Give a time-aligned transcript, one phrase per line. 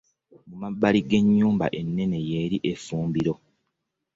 [0.47, 3.33] Mu mabbali g'ennyumba ennene y'eri effumbiro.